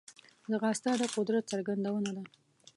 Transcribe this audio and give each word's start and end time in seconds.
ځغاسته 0.51 0.91
د 1.01 1.03
قدرت 1.15 1.43
څرګندونه 1.51 2.09
ده 2.15 2.23